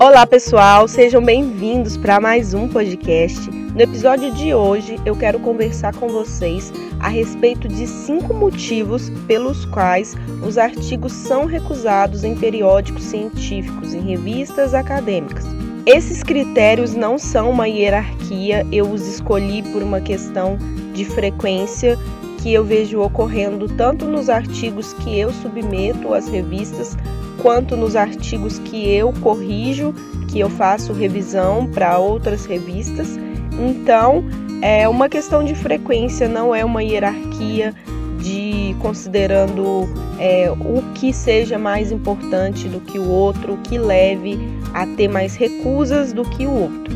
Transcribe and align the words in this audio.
Olá, 0.00 0.24
pessoal, 0.24 0.86
sejam 0.86 1.20
bem-vindos 1.20 1.96
para 1.96 2.20
mais 2.20 2.54
um 2.54 2.68
podcast. 2.68 3.50
No 3.50 3.80
episódio 3.80 4.32
de 4.32 4.54
hoje, 4.54 4.96
eu 5.04 5.16
quero 5.16 5.40
conversar 5.40 5.92
com 5.92 6.06
vocês 6.06 6.72
a 7.00 7.08
respeito 7.08 7.66
de 7.66 7.84
cinco 7.84 8.32
motivos 8.32 9.10
pelos 9.26 9.64
quais 9.64 10.14
os 10.46 10.56
artigos 10.56 11.12
são 11.12 11.46
recusados 11.46 12.22
em 12.22 12.36
periódicos 12.36 13.02
científicos, 13.02 13.92
em 13.92 14.00
revistas 14.00 14.72
acadêmicas. 14.72 15.44
Esses 15.84 16.22
critérios 16.22 16.94
não 16.94 17.18
são 17.18 17.50
uma 17.50 17.66
hierarquia, 17.66 18.64
eu 18.70 18.88
os 18.88 19.04
escolhi 19.04 19.64
por 19.72 19.82
uma 19.82 20.00
questão 20.00 20.56
de 20.94 21.04
frequência 21.04 21.98
que 22.40 22.54
eu 22.54 22.64
vejo 22.64 23.00
ocorrendo 23.00 23.66
tanto 23.66 24.04
nos 24.04 24.28
artigos 24.28 24.92
que 24.92 25.18
eu 25.18 25.32
submeto 25.32 26.14
às 26.14 26.28
revistas 26.28 26.96
quanto 27.42 27.76
nos 27.76 27.96
artigos 27.96 28.58
que 28.58 28.88
eu 28.88 29.12
corrijo, 29.20 29.94
que 30.30 30.40
eu 30.40 30.50
faço 30.50 30.92
revisão 30.92 31.66
para 31.66 31.98
outras 31.98 32.44
revistas. 32.44 33.18
Então, 33.58 34.24
é 34.62 34.88
uma 34.88 35.08
questão 35.08 35.44
de 35.44 35.54
frequência, 35.54 36.28
não 36.28 36.54
é 36.54 36.64
uma 36.64 36.82
hierarquia 36.82 37.74
de 38.20 38.74
considerando 38.80 39.88
é, 40.18 40.50
o 40.50 40.82
que 40.94 41.12
seja 41.12 41.58
mais 41.58 41.92
importante 41.92 42.68
do 42.68 42.80
que 42.80 42.98
o 42.98 43.08
outro, 43.08 43.54
o 43.54 43.58
que 43.58 43.78
leve 43.78 44.38
a 44.74 44.86
ter 44.96 45.08
mais 45.08 45.36
recusas 45.36 46.12
do 46.12 46.28
que 46.28 46.46
o 46.46 46.52
outro. 46.52 46.94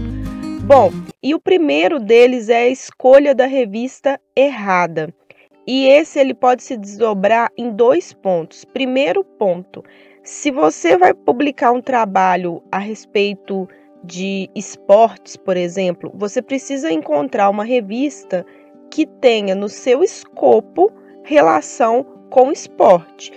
Bom, 0.64 0.92
e 1.22 1.34
o 1.34 1.40
primeiro 1.40 1.98
deles 1.98 2.48
é 2.48 2.64
a 2.64 2.68
escolha 2.68 3.34
da 3.34 3.46
revista 3.46 4.20
errada. 4.36 5.12
E 5.66 5.86
esse 5.86 6.18
ele 6.18 6.34
pode 6.34 6.62
se 6.62 6.76
desdobrar 6.76 7.50
em 7.56 7.70
dois 7.70 8.12
pontos. 8.12 8.64
Primeiro 8.64 9.22
ponto, 9.22 9.84
se 10.22 10.50
você 10.50 10.96
vai 10.96 11.12
publicar 11.12 11.72
um 11.72 11.80
trabalho 11.80 12.62
a 12.70 12.78
respeito 12.78 13.68
de 14.04 14.48
esportes, 14.54 15.36
por 15.36 15.56
exemplo, 15.56 16.12
você 16.14 16.40
precisa 16.40 16.92
encontrar 16.92 17.50
uma 17.50 17.64
revista 17.64 18.44
que 18.90 19.06
tenha 19.06 19.54
no 19.54 19.68
seu 19.68 20.02
escopo 20.02 20.92
relação 21.24 22.04
com 22.30 22.52
esporte. 22.52 23.32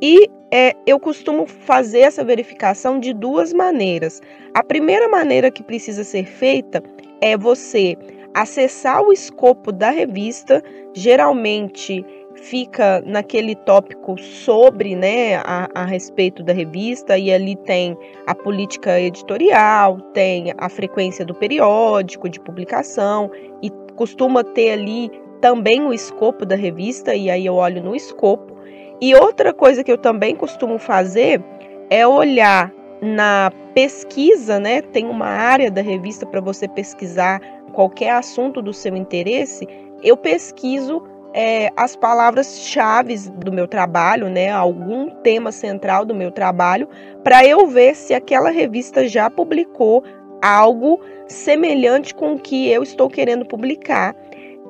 E 0.00 0.28
é, 0.52 0.74
eu 0.86 0.98
costumo 0.98 1.46
fazer 1.46 2.00
essa 2.00 2.24
verificação 2.24 2.98
de 2.98 3.12
duas 3.12 3.52
maneiras. 3.52 4.20
A 4.54 4.62
primeira 4.62 5.08
maneira 5.08 5.50
que 5.50 5.62
precisa 5.62 6.04
ser 6.04 6.24
feita 6.26 6.82
é 7.20 7.36
você 7.36 7.96
acessar 8.34 9.02
o 9.02 9.12
escopo 9.12 9.72
da 9.72 9.90
revista, 9.90 10.62
geralmente 10.94 12.04
fica 12.40 13.02
naquele 13.06 13.54
tópico 13.54 14.18
sobre, 14.18 14.96
né, 14.96 15.36
a, 15.36 15.68
a, 15.74 15.84
respeito 15.84 16.42
da 16.42 16.52
revista, 16.52 17.16
e 17.18 17.32
ali 17.32 17.54
tem 17.54 17.96
a 18.26 18.34
política 18.34 18.98
editorial, 18.98 20.00
tem 20.12 20.52
a 20.56 20.68
frequência 20.68 21.24
do 21.24 21.34
periódico 21.34 22.28
de 22.28 22.40
publicação, 22.40 23.30
e 23.62 23.70
costuma 23.94 24.42
ter 24.42 24.72
ali 24.72 25.10
também 25.40 25.82
o 25.82 25.92
escopo 25.92 26.46
da 26.46 26.56
revista, 26.56 27.14
e 27.14 27.30
aí 27.30 27.44
eu 27.44 27.54
olho 27.54 27.82
no 27.82 27.94
escopo. 27.94 28.56
E 29.00 29.14
outra 29.14 29.52
coisa 29.52 29.84
que 29.84 29.92
eu 29.92 29.98
também 29.98 30.34
costumo 30.34 30.78
fazer 30.78 31.42
é 31.88 32.06
olhar 32.06 32.72
na 33.00 33.50
pesquisa, 33.74 34.58
né? 34.58 34.82
Tem 34.82 35.06
uma 35.06 35.26
área 35.26 35.70
da 35.70 35.80
revista 35.80 36.26
para 36.26 36.40
você 36.40 36.68
pesquisar 36.68 37.40
qualquer 37.72 38.10
assunto 38.10 38.60
do 38.60 38.74
seu 38.74 38.94
interesse. 38.94 39.66
Eu 40.02 40.16
pesquiso 40.16 41.02
é, 41.32 41.70
as 41.76 41.94
palavras-chave 41.94 43.16
do 43.30 43.52
meu 43.52 43.68
trabalho, 43.68 44.28
né, 44.28 44.50
algum 44.50 45.08
tema 45.22 45.52
central 45.52 46.04
do 46.04 46.14
meu 46.14 46.30
trabalho, 46.30 46.88
para 47.22 47.44
eu 47.46 47.66
ver 47.66 47.94
se 47.94 48.14
aquela 48.14 48.50
revista 48.50 49.06
já 49.06 49.30
publicou 49.30 50.02
algo 50.42 51.00
semelhante 51.28 52.14
com 52.14 52.34
o 52.34 52.38
que 52.38 52.70
eu 52.70 52.82
estou 52.82 53.08
querendo 53.08 53.44
publicar. 53.44 54.16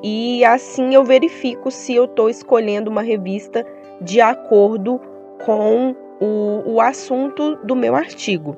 E 0.02 0.44
assim 0.44 0.94
eu 0.94 1.05
verifico 1.05 1.70
se 1.70 1.95
eu 1.95 2.05
estou 2.05 2.29
escolhendo 2.29 2.90
uma 2.90 3.02
revista 3.02 3.64
de 4.01 4.20
acordo 4.20 5.01
com 5.45 5.95
o, 6.20 6.74
o 6.74 6.80
assunto 6.80 7.57
do 7.64 7.77
meu 7.77 7.95
artigo. 7.95 8.57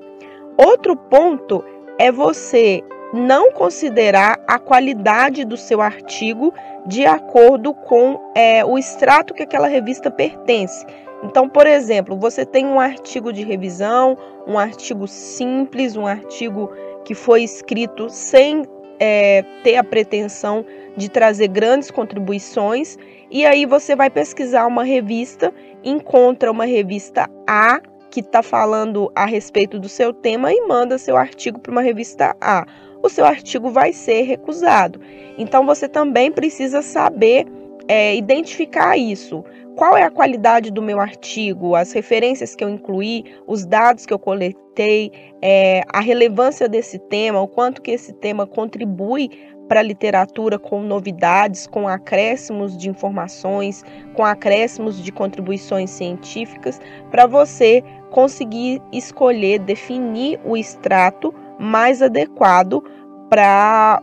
Outro 0.57 0.97
ponto 0.97 1.65
é 1.99 2.11
você 2.11 2.83
não 3.13 3.53
considerar 3.53 4.41
a 4.47 4.59
qualidade 4.59 5.45
do 5.45 5.57
seu 5.57 5.81
artigo 5.81 6.53
de 6.87 7.05
acordo 7.05 7.75
com 7.75 8.19
é, 8.35 8.65
o 8.65 8.79
extrato 8.79 9.35
que 9.35 9.43
aquela 9.43 9.69
revista 9.69 10.11
pertence. 10.11 10.85
Então, 11.23 11.49
por 11.49 11.67
exemplo, 11.67 12.17
você 12.17 12.45
tem 12.45 12.67
um 12.67 12.81
artigo 12.81 13.33
de 13.33 13.45
revisão, 13.45 14.17
um 14.47 14.59
artigo 14.59 15.07
simples, 15.07 15.95
um 15.95 16.07
artigo 16.07 16.71
que 17.05 17.15
foi 17.15 17.43
escrito 17.43 18.09
sem 18.09 18.65
é, 18.99 19.45
ter 19.63 19.77
a 19.77 19.85
pretensão 19.85 20.65
de 20.97 21.09
trazer 21.09 21.49
grandes 21.49 21.91
contribuições, 21.91 22.99
e 23.31 23.47
aí 23.47 23.65
você 23.65 23.97
vai 23.97 24.11
pesquisar 24.11 24.67
uma 24.67 24.85
revista, 24.85 25.53
encontra 25.83 26.51
uma 26.51 26.65
revista 26.65 27.29
A 27.49 27.81
que 28.11 28.21
está 28.21 28.43
falando 28.43 29.11
a 29.15 29.25
respeito 29.25 29.79
do 29.79 29.89
seu 29.89 30.13
tema 30.13 30.53
e 30.53 30.61
manda 30.67 30.99
seu 30.99 31.17
artigo 31.17 31.59
para 31.59 31.73
uma 31.73 31.83
revista 31.83 32.37
A 32.41 32.67
o 33.03 33.09
seu 33.09 33.25
artigo 33.25 33.71
vai 33.71 33.93
ser 33.93 34.23
recusado. 34.23 35.01
Então 35.37 35.67
você 35.67 35.89
também 35.89 36.31
precisa 36.31 36.83
saber 36.83 37.47
é, 37.89 38.15
identificar 38.15 38.97
isso. 38.97 39.45
Qual 39.77 39.97
é 39.97 40.03
a 40.03 40.11
qualidade 40.11 40.71
do 40.71 40.83
meu 40.83 41.01
artigo, 41.01 41.75
as 41.75 41.93
referências 41.93 42.55
que 42.55 42.63
eu 42.63 42.69
incluí, 42.69 43.25
os 43.47 43.65
dados 43.65 44.05
que 44.05 44.13
eu 44.13 44.19
coletei, 44.19 45.11
é, 45.41 45.83
a 45.93 46.01
relevância 46.01 46.69
desse 46.69 46.99
tema, 46.99 47.41
o 47.41 47.49
quanto 47.49 47.81
que 47.81 47.91
esse 47.91 48.13
tema 48.13 48.47
contribui 48.47 49.31
para 49.69 49.81
a 49.81 49.83
literatura 49.83 50.59
com 50.59 50.83
novidades, 50.83 51.67
com 51.67 51.89
acréscimos 51.89 52.77
de 52.77 52.91
informações, 52.91 53.83
com 54.13 54.23
acréscimos 54.23 55.03
de 55.03 55.11
contribuições 55.11 55.91
científicas, 55.91 56.79
para 57.11 57.27
você 57.27 57.83
conseguir 58.11 58.83
escolher, 58.93 59.59
definir 59.61 60.39
o 60.45 60.55
extrato 60.55 61.35
mais 61.63 62.03
adequado 62.03 62.83
para 63.31 64.03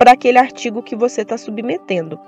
aquele 0.00 0.38
artigo 0.38 0.82
que 0.82 0.96
você 0.96 1.22
está 1.22 1.38
submetendo. 1.38 2.18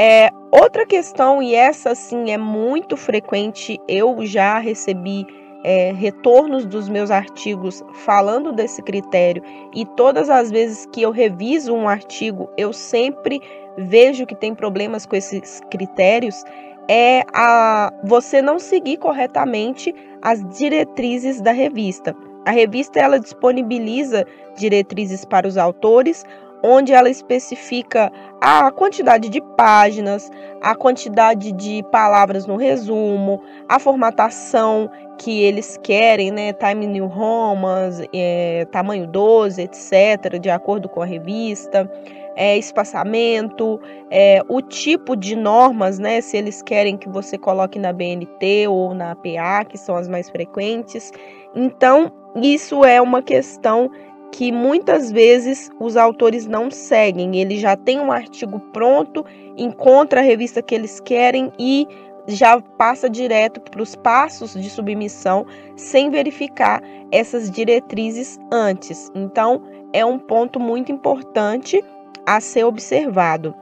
É, 0.00 0.30
outra 0.50 0.86
questão, 0.86 1.42
e 1.42 1.54
essa 1.54 1.94
sim 1.94 2.30
é 2.30 2.38
muito 2.38 2.96
frequente, 2.96 3.78
eu 3.86 4.24
já 4.24 4.58
recebi 4.58 5.26
é, 5.64 5.92
retornos 5.92 6.66
dos 6.66 6.88
meus 6.88 7.10
artigos 7.10 7.82
falando 8.04 8.52
desse 8.52 8.82
critério, 8.82 9.42
e 9.74 9.84
todas 9.84 10.30
as 10.30 10.50
vezes 10.50 10.86
que 10.92 11.02
eu 11.02 11.10
reviso 11.10 11.74
um 11.74 11.88
artigo, 11.88 12.48
eu 12.56 12.72
sempre 12.72 13.40
vejo 13.76 14.26
que 14.26 14.34
tem 14.34 14.54
problemas 14.54 15.04
com 15.06 15.16
esses 15.16 15.60
critérios, 15.70 16.42
é 16.88 17.22
a 17.34 17.92
você 18.04 18.40
não 18.40 18.58
seguir 18.58 18.96
corretamente 18.96 19.94
as 20.22 20.42
diretrizes 20.56 21.40
da 21.40 21.52
revista. 21.52 22.14
A 22.46 22.52
revista 22.52 23.00
ela 23.00 23.18
disponibiliza 23.18 24.24
diretrizes 24.56 25.24
para 25.24 25.48
os 25.48 25.58
autores, 25.58 26.24
onde 26.62 26.92
ela 26.92 27.10
especifica 27.10 28.10
a 28.40 28.70
quantidade 28.70 29.28
de 29.28 29.40
páginas, 29.56 30.30
a 30.62 30.72
quantidade 30.72 31.50
de 31.50 31.82
palavras 31.90 32.46
no 32.46 32.56
resumo, 32.56 33.42
a 33.68 33.80
formatação 33.80 34.88
que 35.18 35.42
eles 35.42 35.76
querem, 35.82 36.30
né, 36.30 36.52
Time 36.52 36.86
New 36.86 37.08
Romans, 37.08 38.00
é, 38.14 38.64
tamanho 38.70 39.08
12, 39.08 39.62
etc., 39.62 40.38
de 40.40 40.48
acordo 40.48 40.88
com 40.88 41.02
a 41.02 41.04
revista, 41.04 41.90
é, 42.36 42.56
espaçamento, 42.56 43.80
é, 44.08 44.40
o 44.48 44.62
tipo 44.62 45.16
de 45.16 45.34
normas, 45.34 45.98
né, 45.98 46.20
se 46.20 46.36
eles 46.36 46.62
querem 46.62 46.96
que 46.96 47.08
você 47.08 47.36
coloque 47.36 47.76
na 47.76 47.92
BNT 47.92 48.68
ou 48.68 48.94
na 48.94 49.16
PA, 49.16 49.64
que 49.64 49.76
são 49.76 49.96
as 49.96 50.06
mais 50.06 50.30
frequentes. 50.30 51.10
Então, 51.54 52.12
isso 52.42 52.84
é 52.84 53.00
uma 53.00 53.22
questão 53.22 53.90
que 54.32 54.52
muitas 54.52 55.10
vezes 55.10 55.70
os 55.80 55.96
autores 55.96 56.46
não 56.46 56.70
seguem. 56.70 57.36
Eles 57.36 57.60
já 57.60 57.76
têm 57.76 57.98
um 58.00 58.12
artigo 58.12 58.60
pronto, 58.72 59.24
encontra 59.56 60.20
a 60.20 60.22
revista 60.22 60.60
que 60.60 60.74
eles 60.74 61.00
querem 61.00 61.50
e 61.58 61.86
já 62.28 62.60
passa 62.60 63.08
direto 63.08 63.60
para 63.60 63.82
os 63.82 63.94
passos 63.94 64.52
de 64.52 64.68
submissão 64.68 65.46
sem 65.76 66.10
verificar 66.10 66.82
essas 67.10 67.50
diretrizes 67.50 68.38
antes. 68.52 69.10
Então, 69.14 69.62
é 69.92 70.04
um 70.04 70.18
ponto 70.18 70.58
muito 70.58 70.90
importante 70.90 71.82
a 72.26 72.40
ser 72.40 72.64
observado. 72.64 73.54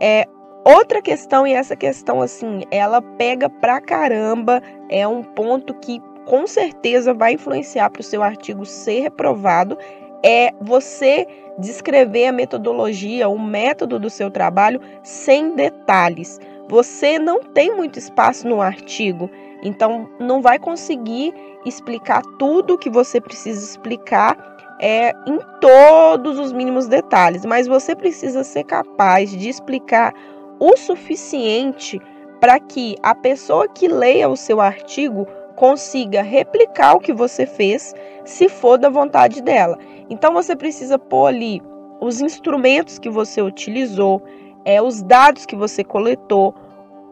É, 0.00 0.26
outra 0.64 1.00
questão, 1.00 1.46
e 1.46 1.52
essa 1.52 1.76
questão, 1.76 2.20
assim, 2.20 2.62
ela 2.70 3.00
pega 3.00 3.48
pra 3.48 3.80
caramba, 3.80 4.60
é 4.90 5.06
um 5.06 5.22
ponto 5.22 5.72
que 5.74 6.00
com 6.28 6.46
certeza 6.46 7.14
vai 7.14 7.32
influenciar 7.32 7.88
para 7.88 8.00
o 8.00 8.04
seu 8.04 8.22
artigo 8.22 8.66
ser 8.66 9.00
reprovado 9.00 9.78
é 10.22 10.52
você 10.60 11.26
descrever 11.58 12.26
a 12.26 12.32
metodologia, 12.32 13.28
o 13.28 13.38
método 13.38 13.98
do 13.98 14.10
seu 14.10 14.30
trabalho 14.30 14.78
sem 15.02 15.54
detalhes. 15.54 16.38
Você 16.68 17.18
não 17.18 17.42
tem 17.42 17.74
muito 17.74 17.98
espaço 17.98 18.46
no 18.46 18.60
artigo. 18.60 19.30
Então, 19.62 20.06
não 20.20 20.42
vai 20.42 20.58
conseguir 20.58 21.32
explicar 21.64 22.20
tudo 22.38 22.76
que 22.76 22.90
você 22.90 23.20
precisa 23.20 23.64
explicar 23.64 24.36
é, 24.80 25.14
em 25.26 25.38
todos 25.62 26.38
os 26.38 26.52
mínimos 26.52 26.86
detalhes, 26.86 27.46
mas 27.46 27.66
você 27.66 27.96
precisa 27.96 28.44
ser 28.44 28.64
capaz 28.64 29.30
de 29.30 29.48
explicar 29.48 30.12
o 30.60 30.76
suficiente 30.76 31.98
para 32.38 32.60
que 32.60 32.96
a 33.02 33.14
pessoa 33.14 33.66
que 33.66 33.88
leia 33.88 34.28
o 34.28 34.36
seu 34.36 34.60
artigo 34.60 35.26
consiga 35.58 36.22
replicar 36.22 36.94
o 36.94 37.00
que 37.00 37.12
você 37.12 37.44
fez, 37.44 37.92
se 38.24 38.48
for 38.48 38.78
da 38.78 38.88
vontade 38.88 39.42
dela. 39.42 39.76
Então 40.08 40.32
você 40.32 40.54
precisa 40.54 40.96
pôr 40.96 41.26
ali 41.26 41.60
os 42.00 42.20
instrumentos 42.20 42.96
que 42.96 43.10
você 43.10 43.42
utilizou, 43.42 44.22
é, 44.64 44.80
os 44.80 45.02
dados 45.02 45.44
que 45.44 45.56
você 45.56 45.82
coletou, 45.82 46.54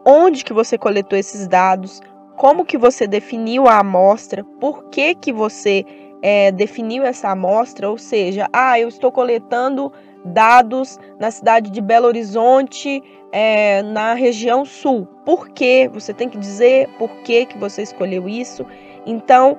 onde 0.06 0.44
que 0.44 0.52
você 0.52 0.78
coletou 0.78 1.18
esses 1.18 1.48
dados, 1.48 2.00
como 2.36 2.64
que 2.64 2.78
você 2.78 3.04
definiu 3.08 3.66
a 3.66 3.80
amostra, 3.80 4.44
por 4.60 4.84
que 4.90 5.16
que 5.16 5.32
você 5.32 5.84
é, 6.22 6.52
definiu 6.52 7.02
essa 7.02 7.30
amostra, 7.30 7.90
ou 7.90 7.98
seja, 7.98 8.46
ah, 8.52 8.78
eu 8.78 8.86
estou 8.86 9.10
coletando 9.10 9.92
dados 10.26 10.98
na 11.18 11.30
cidade 11.30 11.70
de 11.70 11.80
Belo 11.80 12.06
Horizonte, 12.06 13.02
é, 13.32 13.82
na 13.82 14.14
região 14.14 14.64
sul. 14.64 15.06
Por 15.24 15.48
quê? 15.48 15.90
Você 15.92 16.12
tem 16.12 16.28
que 16.28 16.38
dizer 16.38 16.88
por 16.98 17.10
que, 17.18 17.46
que 17.46 17.58
você 17.58 17.82
escolheu 17.82 18.28
isso. 18.28 18.66
Então, 19.04 19.58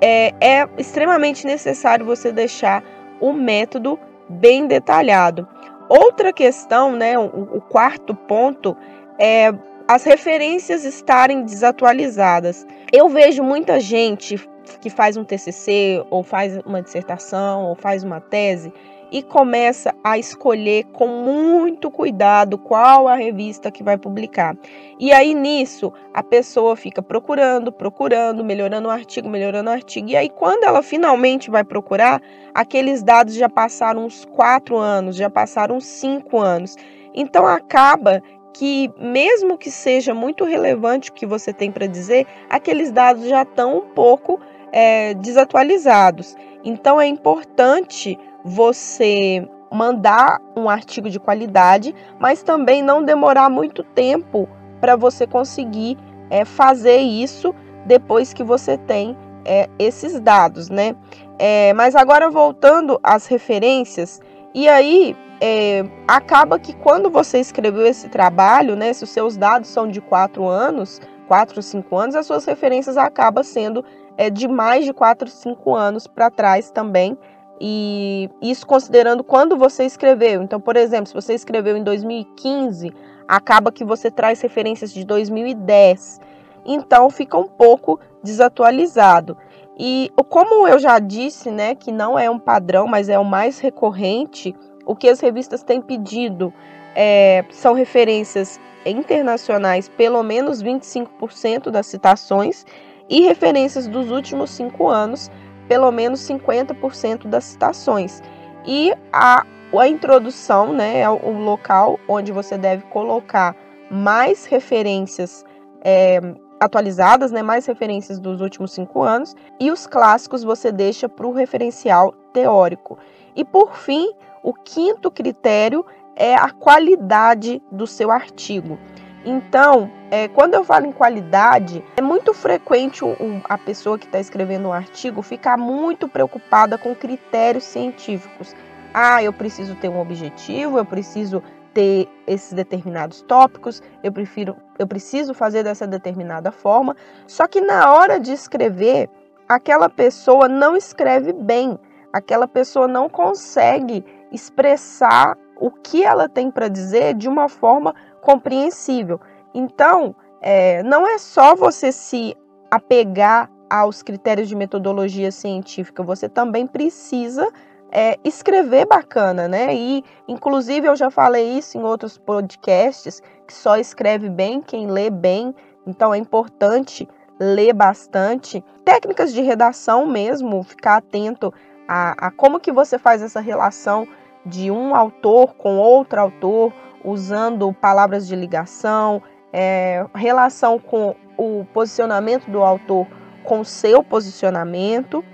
é, 0.00 0.32
é 0.40 0.68
extremamente 0.78 1.46
necessário 1.46 2.04
você 2.04 2.32
deixar 2.32 2.82
o 3.20 3.32
método 3.32 3.98
bem 4.28 4.66
detalhado. 4.66 5.46
Outra 5.88 6.32
questão, 6.32 6.92
né, 6.92 7.18
o, 7.18 7.24
o 7.24 7.60
quarto 7.60 8.14
ponto, 8.14 8.76
é 9.18 9.52
as 9.86 10.04
referências 10.04 10.84
estarem 10.84 11.44
desatualizadas. 11.44 12.66
Eu 12.92 13.08
vejo 13.08 13.42
muita 13.42 13.78
gente 13.78 14.40
que 14.80 14.88
faz 14.88 15.16
um 15.16 15.24
TCC 15.24 16.04
ou 16.10 16.22
faz 16.22 16.58
uma 16.64 16.80
dissertação 16.80 17.64
ou 17.64 17.74
faz 17.74 18.02
uma 18.02 18.20
tese 18.20 18.72
e 19.12 19.22
começa 19.22 19.94
a 20.02 20.16
escolher 20.16 20.84
com 20.84 21.06
muito 21.06 21.90
cuidado 21.90 22.56
qual 22.56 23.06
a 23.06 23.14
revista 23.14 23.70
que 23.70 23.82
vai 23.82 23.98
publicar. 23.98 24.56
E 24.98 25.12
aí 25.12 25.34
nisso 25.34 25.92
a 26.14 26.22
pessoa 26.22 26.74
fica 26.74 27.02
procurando, 27.02 27.70
procurando, 27.70 28.42
melhorando 28.42 28.88
o 28.88 28.90
artigo, 28.90 29.28
melhorando 29.28 29.68
o 29.68 29.72
artigo. 29.72 30.08
E 30.08 30.16
aí 30.16 30.30
quando 30.30 30.64
ela 30.64 30.82
finalmente 30.82 31.50
vai 31.50 31.62
procurar, 31.62 32.22
aqueles 32.54 33.02
dados 33.02 33.34
já 33.34 33.50
passaram 33.50 34.06
uns 34.06 34.24
quatro 34.24 34.78
anos, 34.78 35.14
já 35.14 35.28
passaram 35.28 35.76
uns 35.76 35.84
cinco 35.84 36.38
anos. 36.38 36.74
Então 37.14 37.46
acaba 37.46 38.22
que 38.54 38.90
mesmo 38.98 39.58
que 39.58 39.70
seja 39.70 40.14
muito 40.14 40.44
relevante 40.44 41.10
o 41.10 41.12
que 41.12 41.26
você 41.26 41.52
tem 41.52 41.70
para 41.70 41.86
dizer, 41.86 42.26
aqueles 42.48 42.90
dados 42.90 43.28
já 43.28 43.42
estão 43.42 43.76
um 43.78 43.88
pouco 43.88 44.40
é, 44.72 45.12
desatualizados. 45.14 46.34
Então 46.64 47.00
é 47.00 47.06
importante 47.06 48.18
você 48.44 49.48
mandar 49.70 50.40
um 50.56 50.68
artigo 50.68 51.08
de 51.08 51.18
qualidade, 51.18 51.94
mas 52.18 52.42
também 52.42 52.82
não 52.82 53.02
demorar 53.02 53.48
muito 53.48 53.82
tempo 53.82 54.48
para 54.80 54.96
você 54.96 55.26
conseguir 55.26 55.96
é, 56.28 56.44
fazer 56.44 56.98
isso 56.98 57.54
depois 57.86 58.32
que 58.32 58.42
você 58.42 58.76
tem 58.76 59.16
é, 59.44 59.68
esses 59.78 60.20
dados, 60.20 60.68
né? 60.68 60.94
É, 61.38 61.72
mas 61.72 61.96
agora 61.96 62.30
voltando 62.30 63.00
às 63.02 63.26
referências, 63.26 64.20
e 64.54 64.68
aí 64.68 65.16
é, 65.40 65.84
acaba 66.06 66.58
que 66.58 66.72
quando 66.72 67.10
você 67.10 67.40
escreveu 67.40 67.86
esse 67.86 68.08
trabalho, 68.08 68.76
né, 68.76 68.92
se 68.92 69.02
os 69.02 69.10
seus 69.10 69.36
dados 69.36 69.68
são 69.68 69.88
de 69.88 70.00
quatro 70.00 70.46
anos, 70.46 71.00
quatro 71.26 71.56
ou 71.56 71.62
cinco 71.62 71.96
anos, 71.96 72.14
as 72.14 72.26
suas 72.26 72.44
referências 72.44 72.96
acabam 72.96 73.42
sendo 73.42 73.84
é, 74.16 74.30
de 74.30 74.46
mais 74.46 74.84
de 74.84 74.92
quatro, 74.92 75.28
cinco 75.28 75.74
anos 75.74 76.06
para 76.06 76.30
trás 76.30 76.70
também. 76.70 77.18
E 77.64 78.28
isso 78.42 78.66
considerando 78.66 79.22
quando 79.22 79.56
você 79.56 79.84
escreveu. 79.84 80.42
Então, 80.42 80.60
por 80.60 80.76
exemplo, 80.76 81.06
se 81.06 81.14
você 81.14 81.32
escreveu 81.32 81.76
em 81.76 81.84
2015, 81.84 82.92
acaba 83.28 83.70
que 83.70 83.84
você 83.84 84.10
traz 84.10 84.40
referências 84.40 84.92
de 84.92 85.04
2010. 85.04 86.20
Então, 86.66 87.08
fica 87.08 87.38
um 87.38 87.46
pouco 87.46 88.00
desatualizado. 88.20 89.36
E 89.78 90.10
como 90.28 90.66
eu 90.66 90.80
já 90.80 90.98
disse, 90.98 91.52
né, 91.52 91.76
que 91.76 91.92
não 91.92 92.18
é 92.18 92.28
um 92.28 92.38
padrão, 92.38 92.88
mas 92.88 93.08
é 93.08 93.16
o 93.16 93.24
mais 93.24 93.60
recorrente, 93.60 94.52
o 94.84 94.96
que 94.96 95.08
as 95.08 95.20
revistas 95.20 95.62
têm 95.62 95.80
pedido 95.80 96.52
é, 96.96 97.44
são 97.50 97.74
referências 97.74 98.60
internacionais, 98.84 99.88
pelo 99.88 100.20
menos 100.24 100.60
25% 100.60 101.70
das 101.70 101.86
citações, 101.86 102.66
e 103.08 103.20
referências 103.22 103.86
dos 103.86 104.10
últimos 104.10 104.50
cinco 104.50 104.88
anos, 104.88 105.30
pelo 105.72 105.90
menos 105.90 106.20
50% 106.28 107.26
das 107.28 107.44
citações. 107.44 108.22
E 108.66 108.92
a, 109.10 109.42
a 109.74 109.88
introdução 109.88 110.70
né, 110.70 111.00
é 111.00 111.08
o 111.08 111.32
local 111.32 111.98
onde 112.06 112.30
você 112.30 112.58
deve 112.58 112.82
colocar 112.88 113.56
mais 113.90 114.44
referências 114.44 115.46
é, 115.82 116.20
atualizadas, 116.60 117.32
né, 117.32 117.42
mais 117.42 117.64
referências 117.64 118.20
dos 118.20 118.42
últimos 118.42 118.72
cinco 118.72 119.02
anos, 119.02 119.34
e 119.58 119.70
os 119.70 119.86
clássicos 119.86 120.44
você 120.44 120.70
deixa 120.70 121.08
para 121.08 121.26
o 121.26 121.32
referencial 121.32 122.12
teórico. 122.34 122.98
E 123.34 123.42
por 123.42 123.74
fim, 123.74 124.12
o 124.42 124.52
quinto 124.52 125.10
critério 125.10 125.86
é 126.14 126.34
a 126.34 126.50
qualidade 126.50 127.62
do 127.72 127.86
seu 127.86 128.10
artigo. 128.10 128.78
Então, 129.24 129.90
é, 130.10 130.26
quando 130.28 130.54
eu 130.54 130.64
falo 130.64 130.86
em 130.86 130.92
qualidade, 130.92 131.84
é 131.96 132.02
muito 132.02 132.34
frequente 132.34 133.04
a 133.44 133.56
pessoa 133.56 133.98
que 133.98 134.06
está 134.06 134.18
escrevendo 134.18 134.68
um 134.68 134.72
artigo 134.72 135.22
ficar 135.22 135.56
muito 135.56 136.08
preocupada 136.08 136.76
com 136.76 136.94
critérios 136.94 137.64
científicos. 137.64 138.54
Ah, 138.92 139.22
eu 139.22 139.32
preciso 139.32 139.76
ter 139.76 139.88
um 139.88 140.00
objetivo, 140.00 140.76
eu 140.76 140.84
preciso 140.84 141.42
ter 141.72 142.08
esses 142.26 142.52
determinados 142.52 143.22
tópicos, 143.22 143.82
eu 144.02 144.12
prefiro, 144.12 144.56
eu 144.78 144.86
preciso 144.86 145.32
fazer 145.32 145.62
dessa 145.62 145.86
determinada 145.86 146.50
forma. 146.50 146.96
Só 147.26 147.46
que 147.46 147.60
na 147.60 147.92
hora 147.92 148.18
de 148.18 148.32
escrever, 148.32 149.08
aquela 149.48 149.88
pessoa 149.88 150.48
não 150.48 150.76
escreve 150.76 151.32
bem, 151.32 151.78
aquela 152.12 152.46
pessoa 152.46 152.88
não 152.88 153.08
consegue 153.08 154.04
expressar 154.30 155.38
o 155.62 155.70
que 155.70 156.02
ela 156.02 156.28
tem 156.28 156.50
para 156.50 156.66
dizer 156.66 157.14
de 157.14 157.28
uma 157.28 157.48
forma 157.48 157.94
compreensível. 158.20 159.20
Então, 159.54 160.12
é, 160.40 160.82
não 160.82 161.06
é 161.06 161.18
só 161.18 161.54
você 161.54 161.92
se 161.92 162.36
apegar 162.68 163.48
aos 163.70 164.02
critérios 164.02 164.48
de 164.48 164.56
metodologia 164.56 165.30
científica, 165.30 166.02
você 166.02 166.28
também 166.28 166.66
precisa 166.66 167.48
é, 167.92 168.18
escrever 168.24 168.86
bacana, 168.86 169.46
né? 169.46 169.72
E, 169.72 170.04
inclusive, 170.26 170.88
eu 170.88 170.96
já 170.96 171.12
falei 171.12 171.58
isso 171.58 171.78
em 171.78 171.82
outros 171.84 172.18
podcasts, 172.18 173.22
que 173.46 173.54
só 173.54 173.76
escreve 173.76 174.28
bem 174.28 174.60
quem 174.60 174.88
lê 174.88 175.10
bem, 175.10 175.54
então 175.86 176.12
é 176.12 176.18
importante 176.18 177.08
ler 177.38 177.72
bastante. 177.72 178.64
Técnicas 178.84 179.32
de 179.32 179.42
redação 179.42 180.06
mesmo, 180.06 180.64
ficar 180.64 180.96
atento 180.96 181.54
a, 181.86 182.26
a 182.26 182.30
como 182.32 182.58
que 182.58 182.72
você 182.72 182.98
faz 182.98 183.22
essa 183.22 183.40
relação 183.40 184.08
de 184.44 184.70
um 184.70 184.94
autor 184.94 185.54
com 185.54 185.78
outro 185.78 186.20
autor, 186.20 186.72
usando 187.04 187.72
palavras 187.72 188.26
de 188.26 188.36
ligação, 188.36 189.22
é, 189.52 190.06
relação 190.14 190.78
com 190.78 191.14
o 191.36 191.64
posicionamento 191.72 192.50
do 192.50 192.62
autor 192.62 193.06
com 193.44 193.64
seu 193.64 194.02
posicionamento. 194.02 195.24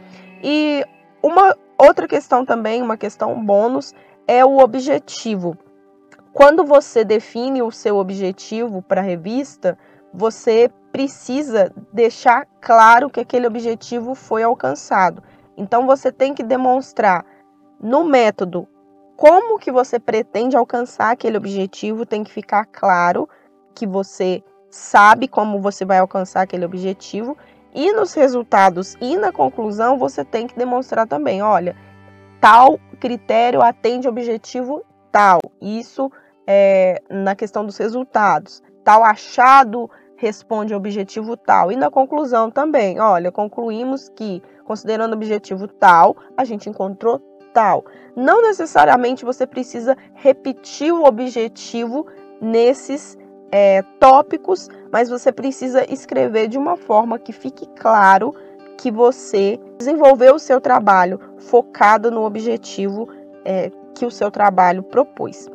E 0.43 0.85
uma 1.23 1.57
outra 1.79 2.07
questão 2.09 2.45
também, 2.45 2.83
uma 2.83 2.97
questão 2.97 3.45
bônus, 3.45 3.95
é 4.27 4.45
o 4.45 4.59
objetivo. 4.59 5.57
Quando 6.33 6.65
você 6.65 7.05
define 7.05 7.63
o 7.63 7.71
seu 7.71 7.97
objetivo 7.97 8.83
para 8.83 9.01
a 9.01 9.05
revista, 9.05 9.79
você 10.13 10.71
precisa 10.93 11.73
deixar 11.93 12.47
claro 12.61 13.11
que 13.11 13.21
aquele 13.21 13.47
objetivo 13.47 14.15
foi 14.15 14.43
alcançado. 14.43 15.23
Então 15.57 15.87
você 15.87 16.13
tem 16.13 16.35
que 16.35 16.43
demonstrar 16.43 17.25
no 17.81 18.05
método 18.05 18.69
como 19.19 19.59
que 19.59 19.73
você 19.73 19.99
pretende 19.99 20.57
alcançar 20.57 21.11
aquele 21.11 21.37
objetivo, 21.37 22.07
tem 22.07 22.23
que 22.23 22.31
ficar 22.31 22.65
claro 22.65 23.29
que 23.75 23.85
você 23.85 24.45
sabe 24.71 25.27
como 25.27 25.61
você 25.61 25.85
vai 25.85 25.99
alcançar 25.99 26.43
aquele 26.43 26.65
objetivo 26.65 27.37
e 27.75 27.91
nos 27.91 28.15
resultados 28.15 28.95
e 29.01 29.17
na 29.17 29.33
conclusão 29.33 29.99
você 29.99 30.25
tem 30.25 30.47
que 30.47 30.57
demonstrar 30.57 31.05
também, 31.05 31.43
olha, 31.43 31.75
tal 32.41 32.79
critério 33.01 33.61
atende 33.61 34.07
objetivo 34.07 34.85
tal. 35.11 35.41
Isso 35.61 36.13
é 36.47 37.03
na 37.11 37.35
questão 37.35 37.67
dos 37.67 37.77
resultados. 37.77 38.63
Tal 38.85 39.03
achado 39.03 39.91
responde 40.17 40.73
ao 40.73 40.79
objetivo 40.79 41.37
tal. 41.37 41.73
E 41.73 41.77
na 41.77 41.91
conclusão 41.91 42.53
também, 42.53 43.01
olha, 43.01 43.33
concluímos 43.33 44.09
que, 44.11 44.41
considerando 44.65 45.11
o 45.11 45.17
objetivo 45.17 45.67
tal, 45.67 46.17
a 46.37 46.45
gente 46.45 46.71
encontrou 46.71 47.21
tal. 47.59 47.85
Não 48.15 48.41
necessariamente 48.41 49.25
você 49.25 49.45
precisa 49.45 49.97
repetir 50.15 50.93
o 50.95 51.05
objetivo 51.05 52.07
nesses 52.41 53.19
é, 53.51 53.83
tópicos, 53.99 54.69
mas 54.93 55.09
você 55.09 55.33
precisa 55.33 55.85
escrever 55.93 56.47
de 56.47 56.57
uma 56.57 56.77
forma 56.77 57.19
que 57.19 57.33
fique 57.33 57.67
claro 57.77 58.33
que 58.77 58.93
você 58.93 59.59
desenvolveu 59.77 60.37
o 60.37 60.39
seu 60.39 60.61
trabalho 60.61 61.19
focado 61.37 62.13
no 62.13 62.23
objetivo 62.23 63.09
é, 63.45 63.73
que 63.93 64.07
o 64.07 64.11
seu 64.11 64.31
trabalho 64.31 64.85
propôs. 64.85 65.49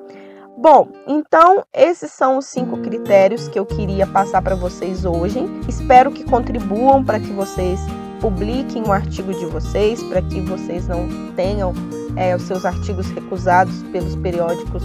Bom, 0.58 0.90
então 1.08 1.64
esses 1.74 2.12
são 2.12 2.38
os 2.38 2.48
cinco 2.48 2.82
critérios 2.82 3.48
que 3.48 3.58
eu 3.58 3.66
queria 3.66 4.06
passar 4.06 4.42
para 4.42 4.56
vocês 4.56 5.06
hoje. 5.06 5.40
Espero 5.70 6.12
que 6.12 6.26
contribuam 6.26 7.02
para 7.02 7.18
que 7.18 7.32
vocês 7.32 7.80
publiquem 8.24 8.84
o 8.84 8.92
artigo 8.94 9.34
de 9.34 9.46
vocês, 9.48 10.02
para 10.04 10.22
que 10.22 10.40
vocês 10.40 10.88
não 10.88 11.10
tenham 11.36 11.74
é, 12.16 12.34
os 12.34 12.44
seus 12.44 12.66
artigos 12.66 13.10
recusados 13.10 13.84
pelos 13.92 14.16
periódicos 14.16 14.82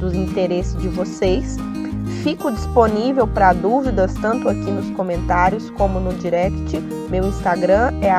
do 0.00 0.12
interesse 0.12 0.76
de 0.76 0.88
vocês. 0.88 1.56
Fico 2.24 2.50
disponível 2.50 3.28
para 3.28 3.52
dúvidas 3.52 4.12
tanto 4.14 4.48
aqui 4.48 4.68
nos 4.72 4.90
comentários 4.96 5.70
como 5.70 6.00
no 6.00 6.12
direct. 6.14 6.80
Meu 7.08 7.28
Instagram 7.28 7.92
é 8.02 8.10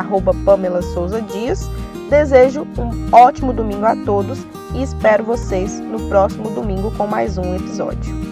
Pamela 0.46 0.82
Souza 0.82 1.22
Dias. 1.22 1.70
Desejo 2.10 2.66
um 2.78 3.14
ótimo 3.14 3.52
domingo 3.52 3.86
a 3.86 3.96
todos 4.06 4.40
e 4.74 4.84
espero 4.84 5.26
vocês 5.26 5.82
no 5.82 6.08
próximo 6.08 6.50
domingo 6.50 6.92
com 6.92 7.06
mais 7.08 7.38
um 7.38 7.56
episódio. 7.56 8.31